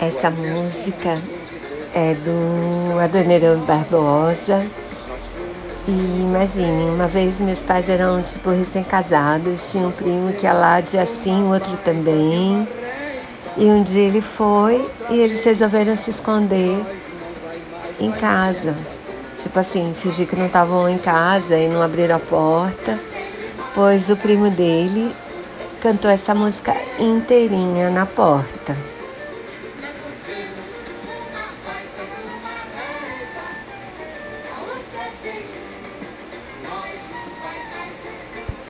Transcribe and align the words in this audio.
Essa 0.00 0.30
música 0.30 1.16
é 1.94 2.14
do 2.14 2.98
Adoniran 2.98 3.60
Barbosa. 3.60 4.66
E 5.86 6.22
imagine, 6.22 6.90
uma 6.90 7.06
vez 7.06 7.40
meus 7.40 7.60
pais 7.60 7.88
eram 7.88 8.22
tipo 8.22 8.50
recém-casados, 8.50 9.70
tinha 9.70 9.86
um 9.86 9.92
primo 9.92 10.32
que 10.32 10.46
ia 10.46 10.52
lá 10.52 10.80
de 10.80 10.98
assim, 10.98 11.42
o 11.42 11.52
outro 11.52 11.76
também. 11.84 12.66
E 13.56 13.66
um 13.66 13.82
dia 13.82 14.02
ele 14.02 14.20
foi 14.20 14.84
e 15.10 15.20
eles 15.20 15.44
resolveram 15.44 15.96
se 15.96 16.10
esconder 16.10 16.82
em 18.00 18.10
casa. 18.10 18.74
Tipo 19.36 19.60
assim, 19.60 19.92
fingir 19.94 20.26
que 20.26 20.36
não 20.36 20.46
estavam 20.46 20.88
em 20.88 20.98
casa 20.98 21.56
e 21.56 21.68
não 21.68 21.82
abriram 21.82 22.16
a 22.16 22.20
porta, 22.20 22.98
pois 23.74 24.08
o 24.08 24.16
primo 24.16 24.50
dele 24.50 25.14
cantou 25.80 26.10
essa 26.10 26.34
música 26.34 26.74
inteirinha 26.98 27.90
na 27.90 28.06
porta. 28.06 28.93